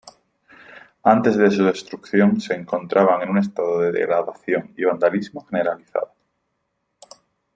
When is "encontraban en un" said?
2.55-3.37